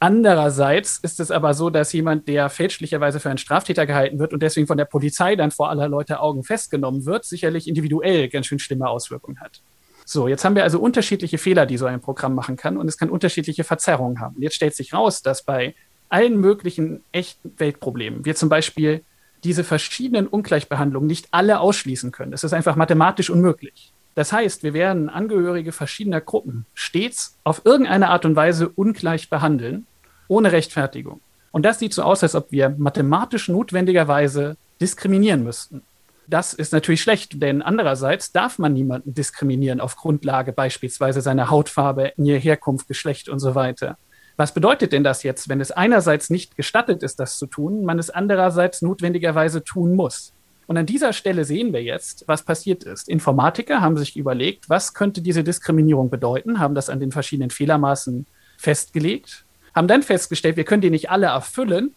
[0.03, 4.41] Andererseits ist es aber so, dass jemand, der fälschlicherweise für einen Straftäter gehalten wird und
[4.41, 8.57] deswegen von der Polizei dann vor aller Leute Augen festgenommen wird, sicherlich individuell ganz schön
[8.57, 9.61] schlimme Auswirkungen hat.
[10.03, 12.97] So, jetzt haben wir also unterschiedliche Fehler, die so ein Programm machen kann und es
[12.97, 14.41] kann unterschiedliche Verzerrungen haben.
[14.41, 15.75] Jetzt stellt sich raus, dass bei
[16.09, 19.03] allen möglichen echten Weltproblemen wir zum Beispiel
[19.43, 22.31] diese verschiedenen Ungleichbehandlungen nicht alle ausschließen können.
[22.31, 23.93] Das ist einfach mathematisch unmöglich.
[24.15, 29.85] Das heißt, wir werden Angehörige verschiedener Gruppen stets auf irgendeine Art und Weise ungleich behandeln,
[30.31, 31.19] ohne Rechtfertigung.
[31.51, 35.81] Und das sieht so aus, als ob wir mathematisch notwendigerweise diskriminieren müssten.
[36.25, 42.13] Das ist natürlich schlecht, denn andererseits darf man niemanden diskriminieren auf Grundlage beispielsweise seiner Hautfarbe,
[42.17, 43.97] Herkunft, Geschlecht und so weiter.
[44.37, 47.99] Was bedeutet denn das jetzt, wenn es einerseits nicht gestattet ist, das zu tun, man
[47.99, 50.31] es andererseits notwendigerweise tun muss?
[50.67, 53.09] Und an dieser Stelle sehen wir jetzt, was passiert ist.
[53.09, 58.25] Informatiker haben sich überlegt, was könnte diese Diskriminierung bedeuten, haben das an den verschiedenen Fehlermaßen
[58.57, 59.43] festgelegt,
[59.75, 61.93] haben dann festgestellt, wir können die nicht alle erfüllen.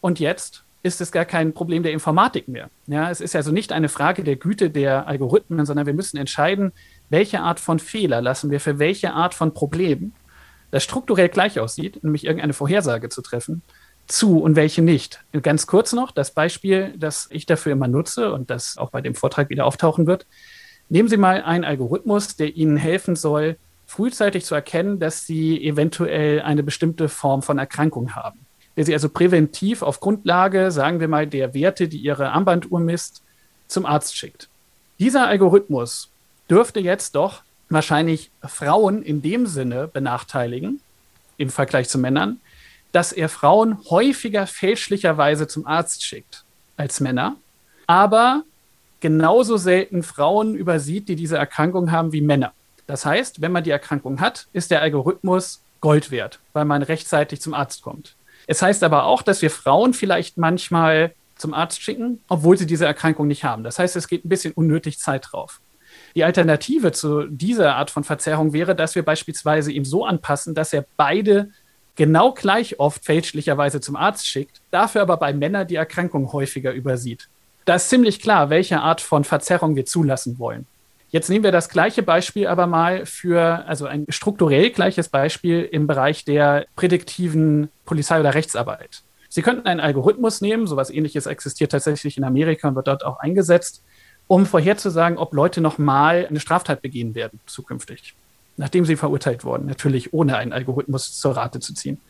[0.00, 2.70] Und jetzt ist es gar kein Problem der Informatik mehr.
[2.86, 6.72] Ja, es ist also nicht eine Frage der Güte der Algorithmen, sondern wir müssen entscheiden,
[7.10, 10.12] welche Art von Fehler lassen wir für welche Art von Problem
[10.70, 13.62] das strukturell gleich aussieht, nämlich irgendeine Vorhersage zu treffen,
[14.06, 15.24] zu und welche nicht.
[15.42, 19.14] Ganz kurz noch, das Beispiel, das ich dafür immer nutze und das auch bei dem
[19.14, 20.26] Vortrag wieder auftauchen wird.
[20.88, 23.56] Nehmen Sie mal einen Algorithmus, der Ihnen helfen soll,
[23.96, 28.40] frühzeitig zu erkennen, dass Sie eventuell eine bestimmte Form von Erkrankung haben.
[28.76, 33.22] Der Sie also präventiv auf Grundlage, sagen wir mal, der Werte, die Ihre Armbanduhr misst,
[33.68, 34.50] zum Arzt schickt.
[34.98, 36.10] Dieser Algorithmus
[36.50, 40.80] dürfte jetzt doch wahrscheinlich Frauen in dem Sinne benachteiligen,
[41.38, 42.40] im Vergleich zu Männern,
[42.92, 46.44] dass er Frauen häufiger fälschlicherweise zum Arzt schickt
[46.76, 47.36] als Männer,
[47.86, 48.42] aber
[49.00, 52.52] genauso selten Frauen übersieht, die diese Erkrankung haben, wie Männer.
[52.86, 57.40] Das heißt, wenn man die Erkrankung hat, ist der Algorithmus Gold wert, weil man rechtzeitig
[57.40, 58.14] zum Arzt kommt.
[58.46, 62.86] Es heißt aber auch, dass wir Frauen vielleicht manchmal zum Arzt schicken, obwohl sie diese
[62.86, 63.64] Erkrankung nicht haben.
[63.64, 65.60] Das heißt, es geht ein bisschen unnötig Zeit drauf.
[66.14, 70.72] Die Alternative zu dieser Art von Verzerrung wäre, dass wir beispielsweise ihm so anpassen, dass
[70.72, 71.50] er beide
[71.94, 77.28] genau gleich oft fälschlicherweise zum Arzt schickt, dafür aber bei Männern die Erkrankung häufiger übersieht.
[77.64, 80.66] Da ist ziemlich klar, welche Art von Verzerrung wir zulassen wollen.
[81.10, 85.86] Jetzt nehmen wir das gleiche Beispiel aber mal für, also ein strukturell gleiches Beispiel im
[85.86, 89.02] Bereich der prädiktiven Polizei- oder Rechtsarbeit.
[89.28, 93.20] Sie könnten einen Algorithmus nehmen, sowas ähnliches existiert tatsächlich in Amerika und wird dort auch
[93.20, 93.82] eingesetzt,
[94.26, 98.14] um vorherzusagen, ob Leute nochmal eine Straftat begehen werden zukünftig,
[98.56, 102.00] nachdem sie verurteilt wurden, natürlich ohne einen Algorithmus zur Rate zu ziehen.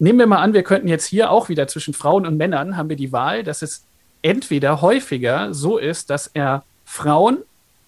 [0.00, 2.88] Nehmen wir mal an, wir könnten jetzt hier auch wieder zwischen Frauen und Männern haben
[2.88, 3.84] wir die Wahl, dass es
[4.22, 7.38] entweder häufiger so ist, dass er Frauen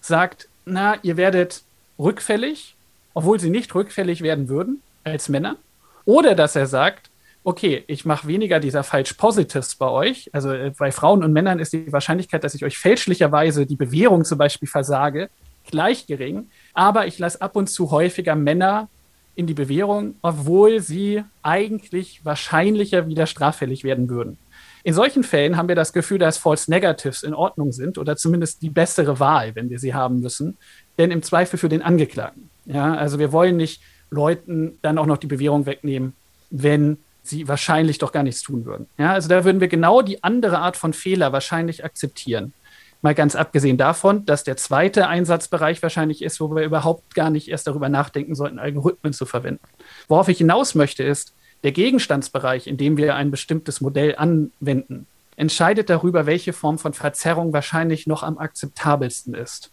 [0.01, 1.63] sagt, na, ihr werdet
[1.99, 2.75] rückfällig,
[3.13, 5.57] obwohl sie nicht rückfällig werden würden als Männer,
[6.05, 7.09] oder dass er sagt,
[7.43, 10.29] okay, ich mache weniger dieser Falsch Positives bei euch.
[10.33, 14.25] Also äh, bei Frauen und Männern ist die Wahrscheinlichkeit, dass ich euch fälschlicherweise die Bewährung
[14.25, 15.29] zum Beispiel versage,
[15.65, 16.49] gleich gering.
[16.73, 18.89] Aber ich lasse ab und zu häufiger Männer
[19.35, 24.37] in die Bewährung, obwohl sie eigentlich wahrscheinlicher wieder straffällig werden würden.
[24.83, 28.61] In solchen Fällen haben wir das Gefühl, dass False Negatives in Ordnung sind oder zumindest
[28.61, 30.57] die bessere Wahl, wenn wir sie haben müssen,
[30.97, 32.49] denn im Zweifel für den Angeklagten.
[32.65, 36.13] Ja, also wir wollen nicht Leuten dann auch noch die Bewährung wegnehmen,
[36.49, 38.87] wenn sie wahrscheinlich doch gar nichts tun würden.
[38.97, 42.53] Ja, also da würden wir genau die andere Art von Fehler wahrscheinlich akzeptieren.
[43.01, 47.47] Mal ganz abgesehen davon, dass der zweite Einsatzbereich wahrscheinlich ist, wo wir überhaupt gar nicht
[47.47, 49.61] erst darüber nachdenken sollten, Algorithmen zu verwenden.
[50.07, 55.89] Worauf ich hinaus möchte, ist, der Gegenstandsbereich, in dem wir ein bestimmtes Modell anwenden, entscheidet
[55.89, 59.71] darüber, welche Form von Verzerrung wahrscheinlich noch am akzeptabelsten ist.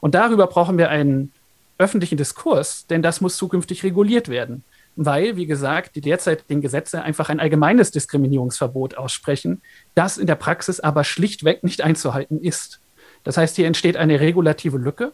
[0.00, 1.32] Und darüber brauchen wir einen
[1.78, 4.64] öffentlichen Diskurs, denn das muss zukünftig reguliert werden
[4.96, 9.60] weil, wie gesagt, die derzeitigen Gesetze einfach ein allgemeines Diskriminierungsverbot aussprechen,
[9.94, 12.80] das in der Praxis aber schlichtweg nicht einzuhalten ist.
[13.24, 15.12] Das heißt, hier entsteht eine regulative Lücke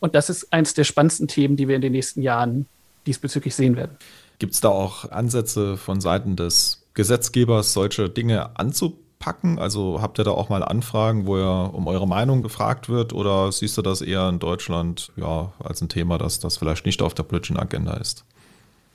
[0.00, 2.66] und das ist eines der spannendsten Themen, die wir in den nächsten Jahren
[3.06, 3.96] diesbezüglich sehen werden.
[4.38, 9.58] Gibt es da auch Ansätze von Seiten des Gesetzgebers, solche Dinge anzupacken?
[9.58, 13.50] Also habt ihr da auch mal Anfragen, wo ihr um eure Meinung gefragt wird oder
[13.52, 17.14] siehst du das eher in Deutschland ja, als ein Thema, dass das vielleicht nicht auf
[17.14, 18.24] der politischen Agenda ist?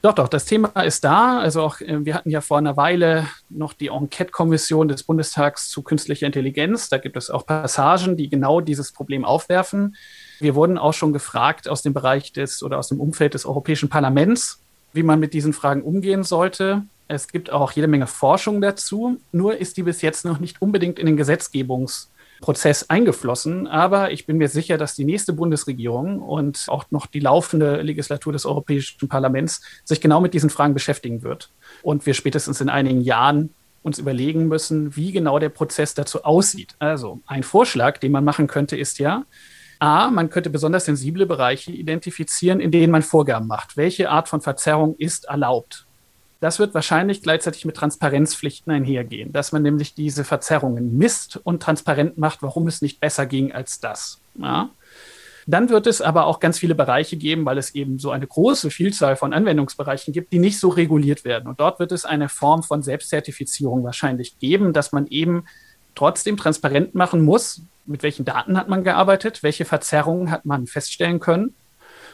[0.02, 1.40] Doch, doch, das Thema ist da.
[1.40, 5.84] Also auch, äh, wir hatten ja vor einer Weile noch die Enquete-Kommission des Bundestags zu
[5.84, 6.88] künstlicher Intelligenz.
[6.88, 9.98] Da gibt es auch Passagen, die genau dieses Problem aufwerfen.
[10.40, 13.90] Wir wurden auch schon gefragt aus dem Bereich des oder aus dem Umfeld des Europäischen
[13.90, 14.59] Parlaments,
[14.94, 16.84] wie man mit diesen Fragen umgehen sollte.
[17.08, 19.20] Es gibt auch jede Menge Forschung dazu.
[19.32, 22.08] Nur ist die bis jetzt noch nicht unbedingt in den Gesetzgebungs-
[22.40, 23.68] Prozess eingeflossen.
[23.68, 28.34] Aber ich bin mir sicher, dass die nächste Bundesregierung und auch noch die laufende Legislatur
[28.34, 31.50] des Europäischen Parlaments sich genau mit diesen Fragen beschäftigen wird.
[31.82, 36.76] Und wir spätestens in einigen Jahren uns überlegen müssen, wie genau der Prozess dazu aussieht.
[36.80, 39.24] Also ein Vorschlag, den man machen könnte, ist ja,
[39.80, 43.78] A, man könnte besonders sensible Bereiche identifizieren, in denen man Vorgaben macht.
[43.78, 45.86] Welche Art von Verzerrung ist erlaubt?
[46.42, 52.18] Das wird wahrscheinlich gleichzeitig mit Transparenzpflichten einhergehen, dass man nämlich diese Verzerrungen misst und transparent
[52.18, 54.22] macht, warum es nicht besser ging als das.
[54.36, 54.70] Ja?
[55.48, 58.70] Dann wird es aber auch ganz viele Bereiche geben, weil es eben so eine große
[58.70, 61.48] Vielzahl von Anwendungsbereichen gibt, die nicht so reguliert werden.
[61.48, 65.46] Und dort wird es eine Form von Selbstzertifizierung wahrscheinlich geben, dass man eben
[65.96, 71.20] trotzdem transparent machen muss, mit welchen Daten hat man gearbeitet, welche Verzerrungen hat man feststellen
[71.20, 71.56] können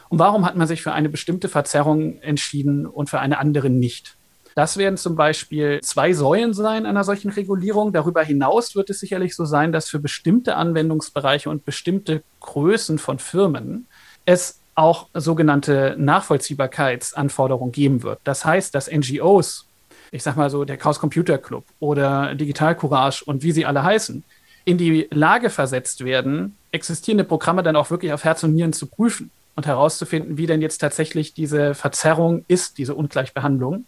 [0.08, 4.16] und warum hat man sich für eine bestimmte Verzerrung entschieden und für eine andere nicht.
[4.54, 7.92] Das werden zum Beispiel zwei Säulen sein einer solchen Regulierung.
[7.92, 13.18] Darüber hinaus wird es sicherlich so sein, dass für bestimmte Anwendungsbereiche und bestimmte Größen von
[13.18, 13.86] Firmen
[14.24, 18.18] es auch sogenannte Nachvollziehbarkeitsanforderungen geben wird.
[18.24, 19.66] Das heißt, dass NGOs,
[20.10, 23.82] ich sag mal so der Chaos Computer Club oder Digital Courage und wie sie alle
[23.82, 24.24] heißen,
[24.66, 28.86] in die Lage versetzt werden, existierende Programme dann auch wirklich auf Herz und Nieren zu
[28.86, 33.86] prüfen und herauszufinden, wie denn jetzt tatsächlich diese Verzerrung ist, diese Ungleichbehandlung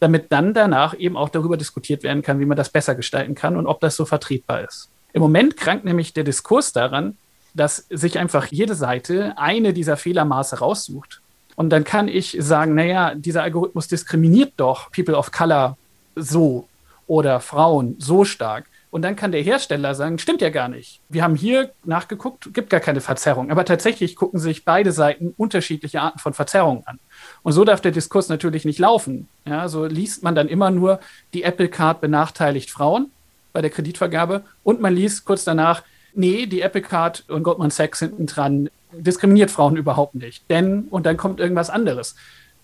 [0.00, 3.56] damit dann danach eben auch darüber diskutiert werden kann, wie man das besser gestalten kann
[3.56, 4.90] und ob das so vertretbar ist.
[5.12, 7.16] Im Moment krankt nämlich der Diskurs daran,
[7.54, 11.22] dass sich einfach jede Seite eine dieser Fehlermaße raussucht.
[11.54, 15.78] Und dann kann ich sagen, naja, dieser Algorithmus diskriminiert doch People of Color
[16.14, 16.68] so
[17.06, 18.66] oder Frauen so stark.
[18.96, 21.02] Und dann kann der Hersteller sagen, stimmt ja gar nicht.
[21.10, 23.50] Wir haben hier nachgeguckt, gibt gar keine Verzerrung.
[23.50, 26.98] Aber tatsächlich gucken sich beide Seiten unterschiedliche Arten von Verzerrungen an.
[27.42, 29.28] Und so darf der Diskurs natürlich nicht laufen.
[29.44, 30.98] Ja, so liest man dann immer nur,
[31.34, 33.10] die Apple Card benachteiligt Frauen
[33.52, 35.82] bei der Kreditvergabe und man liest kurz danach,
[36.14, 40.48] nee, die Apple Card und Goldman Sachs hinten dran diskriminiert Frauen überhaupt nicht.
[40.48, 42.16] Denn, und dann kommt irgendwas anderes.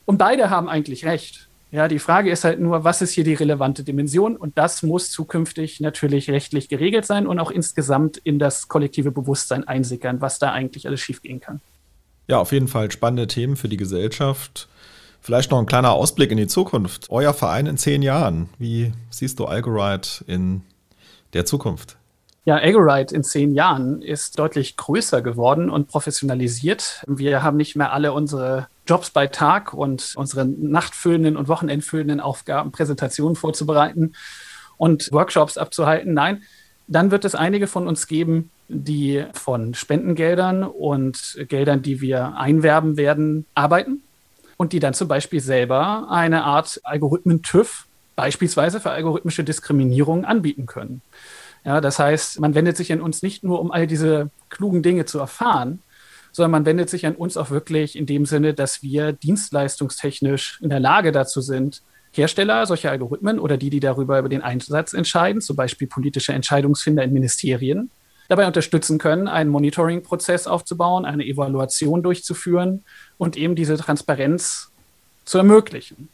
[0.06, 1.50] Und beide haben eigentlich recht.
[1.72, 4.37] Ja, die Frage ist halt nur, was ist hier die relevante Dimension?
[4.37, 9.66] Und das muss zukünftig natürlich rechtlich geregelt sein und auch insgesamt in das kollektive Bewusstsein
[9.66, 11.62] einsickern, was da eigentlich alles schiefgehen kann.
[12.28, 14.68] Ja, auf jeden Fall spannende Themen für die Gesellschaft.
[15.22, 17.06] Vielleicht noch ein kleiner Ausblick in die Zukunft.
[17.08, 18.50] Euer Verein in zehn Jahren.
[18.58, 20.61] Wie siehst du Algorite in
[21.32, 21.96] der Zukunft?
[22.44, 27.02] Ja, Agorite in zehn Jahren ist deutlich größer geworden und professionalisiert.
[27.06, 32.72] Wir haben nicht mehr alle unsere Jobs bei Tag und unsere nachtfüllenden und wochenendfüllenden Aufgaben,
[32.72, 34.14] Präsentationen vorzubereiten
[34.76, 36.14] und Workshops abzuhalten.
[36.14, 36.42] Nein,
[36.88, 42.96] dann wird es einige von uns geben, die von Spendengeldern und Geldern, die wir einwerben
[42.96, 44.02] werden, arbeiten
[44.56, 51.02] und die dann zum Beispiel selber eine Art Algorithmen-TÜV beispielsweise für algorithmische Diskriminierung anbieten können.
[51.64, 55.04] Ja, das heißt, man wendet sich an uns nicht nur, um all diese klugen Dinge
[55.04, 55.80] zu erfahren,
[56.32, 60.70] sondern man wendet sich an uns auch wirklich in dem Sinne, dass wir dienstleistungstechnisch in
[60.70, 65.40] der Lage dazu sind, Hersteller solcher Algorithmen oder die, die darüber über den Einsatz entscheiden,
[65.40, 67.90] zum Beispiel politische Entscheidungsfinder in Ministerien,
[68.28, 72.84] dabei unterstützen können, einen Monitoring-Prozess aufzubauen, eine Evaluation durchzuführen
[73.16, 74.70] und eben diese Transparenz
[75.24, 76.08] zu ermöglichen.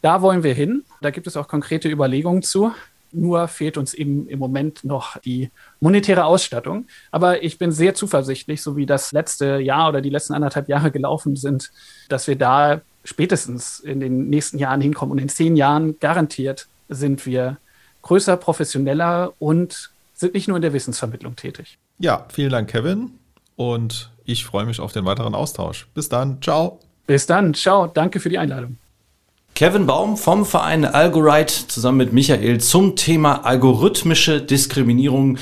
[0.00, 0.84] Da wollen wir hin.
[1.00, 2.72] Da gibt es auch konkrete Überlegungen zu.
[3.12, 6.86] Nur fehlt uns eben im Moment noch die monetäre Ausstattung.
[7.10, 10.90] Aber ich bin sehr zuversichtlich, so wie das letzte Jahr oder die letzten anderthalb Jahre
[10.90, 11.70] gelaufen sind,
[12.08, 15.12] dass wir da spätestens in den nächsten Jahren hinkommen.
[15.12, 17.58] Und in zehn Jahren garantiert sind wir
[18.02, 21.78] größer, professioneller und sind nicht nur in der Wissensvermittlung tätig.
[21.98, 23.18] Ja, vielen Dank, Kevin.
[23.56, 25.88] Und ich freue mich auf den weiteren Austausch.
[25.94, 26.40] Bis dann.
[26.42, 26.80] Ciao.
[27.06, 27.54] Bis dann.
[27.54, 27.86] Ciao.
[27.86, 28.78] Danke für die Einladung.
[29.62, 35.38] Kevin Baum vom Verein Algorite zusammen mit Michael zum Thema algorithmische Diskriminierung,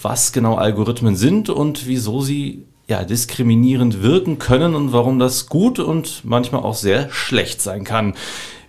[0.00, 5.80] was genau Algorithmen sind und wieso sie ja diskriminierend wirken können und warum das gut
[5.80, 8.14] und manchmal auch sehr schlecht sein kann.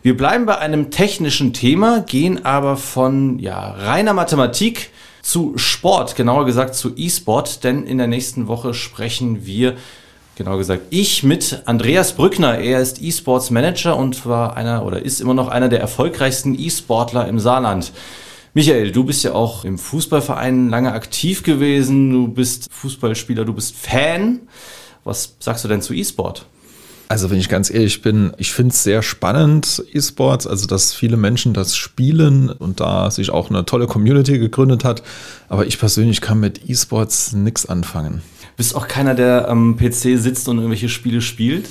[0.01, 4.89] Wir bleiben bei einem technischen Thema, gehen aber von ja, reiner Mathematik
[5.21, 9.75] zu Sport, genauer gesagt zu E-Sport, denn in der nächsten Woche sprechen wir
[10.35, 12.57] Genau gesagt, ich mit Andreas Brückner.
[12.59, 17.29] Er ist E-Sports Manager und war einer oder ist immer noch einer der erfolgreichsten E-Sportler
[17.29, 17.93] im Saarland.
[18.53, 22.11] Michael, du bist ja auch im Fußballverein lange aktiv gewesen.
[22.11, 24.41] Du bist Fußballspieler, du bist Fan.
[25.05, 26.45] Was sagst du denn zu E-Sport?
[27.07, 31.15] Also wenn ich ganz ehrlich bin, ich finde es sehr spannend, E-Sports, also dass viele
[31.15, 35.01] Menschen das spielen und da sich auch eine tolle Community gegründet hat.
[35.47, 38.21] Aber ich persönlich kann mit E-Sports nichts anfangen.
[38.57, 41.69] Bist auch keiner, der am PC sitzt und irgendwelche Spiele spielt?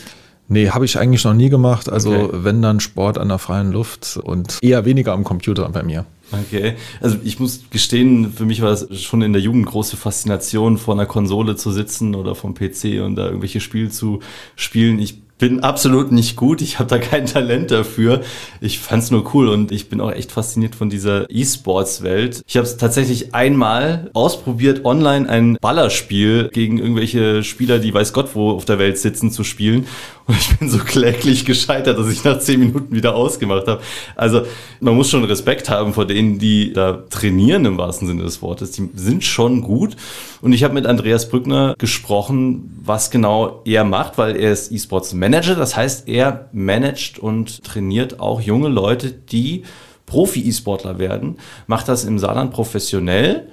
[0.49, 1.89] Nee, habe ich eigentlich noch nie gemacht.
[1.89, 2.39] Also okay.
[2.43, 6.05] wenn dann Sport an der freien Luft und eher weniger am Computer bei mir.
[6.33, 10.79] Okay, also ich muss gestehen, für mich war es schon in der Jugend große Faszination,
[10.79, 14.21] vor einer Konsole zu sitzen oder vom PC und da irgendwelche Spiele zu
[14.57, 14.99] spielen.
[14.99, 16.63] Ich bin absolut nicht gut.
[16.63, 18.23] Ich habe da kein Talent dafür.
[18.61, 22.43] Ich fand's nur cool und ich bin auch echt fasziniert von dieser E-Sports-Welt.
[22.47, 28.35] Ich habe es tatsächlich einmal ausprobiert, online ein Ballerspiel gegen irgendwelche Spieler, die weiß Gott
[28.35, 29.87] wo auf der Welt sitzen, zu spielen.
[30.27, 33.83] Und ich bin so kläglich gescheitert, dass ich nach zehn Minuten wieder ausgemacht habe.
[34.17, 34.43] Also
[34.81, 38.71] man muss schon Respekt haben vor denen, die da trainieren im wahrsten Sinne des Wortes.
[38.71, 39.97] Die sind schon gut.
[40.41, 45.13] Und ich habe mit Andreas Brückner gesprochen, was genau er macht, weil er ist E-Sports
[45.13, 45.57] Manager.
[45.57, 49.65] Das heißt, er managt und trainiert auch junge Leute, die
[50.07, 53.49] Profi-E-Sportler werden, macht das im Saarland professionell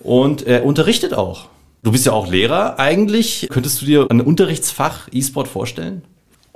[0.00, 1.46] und er unterrichtet auch.
[1.82, 2.78] Du bist ja auch Lehrer.
[2.78, 6.02] Eigentlich könntest du dir ein Unterrichtsfach E-Sport vorstellen?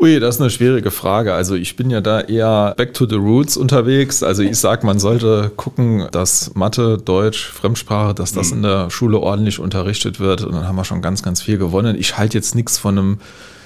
[0.00, 1.34] Ui, das ist eine schwierige Frage.
[1.34, 4.22] Also ich bin ja da eher back to the roots unterwegs.
[4.22, 8.58] Also ich sag, man sollte gucken, dass Mathe, Deutsch, Fremdsprache, dass das mhm.
[8.58, 10.44] in der Schule ordentlich unterrichtet wird.
[10.44, 11.96] Und dann haben wir schon ganz, ganz viel gewonnen.
[11.98, 13.18] Ich halte jetzt nichts von einem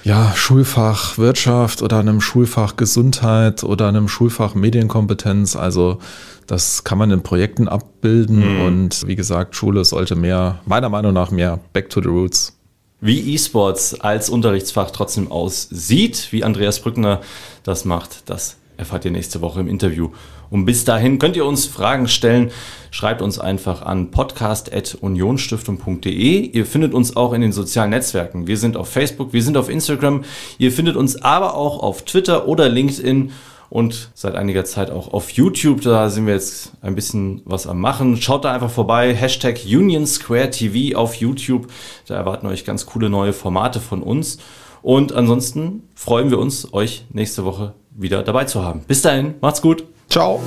[0.03, 5.55] ja, Schulfach Wirtschaft oder einem Schulfach Gesundheit oder einem Schulfach Medienkompetenz.
[5.55, 5.99] Also
[6.47, 8.55] das kann man in Projekten abbilden.
[8.55, 8.61] Mhm.
[8.65, 12.57] Und wie gesagt, Schule sollte mehr, meiner Meinung nach, mehr back to the roots
[13.03, 17.19] wie E-Sports als Unterrichtsfach trotzdem aussieht, wie Andreas Brückner
[17.63, 20.11] das macht, das erfahrt ihr nächste Woche im Interview.
[20.49, 22.51] Und bis dahin könnt ihr uns Fragen stellen.
[22.91, 26.45] Schreibt uns einfach an podcast.unionstiftung.de.
[26.45, 28.47] Ihr findet uns auch in den sozialen Netzwerken.
[28.47, 30.23] Wir sind auf Facebook, wir sind auf Instagram.
[30.57, 33.33] Ihr findet uns aber auch auf Twitter oder LinkedIn
[33.73, 35.81] und seit einiger Zeit auch auf YouTube.
[35.81, 38.21] Da sind wir jetzt ein bisschen was am Machen.
[38.21, 39.15] Schaut da einfach vorbei.
[39.15, 41.65] Hashtag Union Square TV auf YouTube.
[42.05, 44.37] Da erwarten euch ganz coole neue Formate von uns.
[44.83, 48.83] Und ansonsten freuen wir uns, euch nächste Woche wieder dabei zu haben.
[48.87, 49.85] Bis dahin, macht's gut.
[50.07, 50.39] Ciao.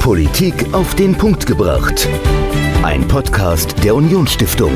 [0.00, 2.08] Politik auf den Punkt gebracht.
[2.82, 4.72] Ein Podcast der Unionsstiftung.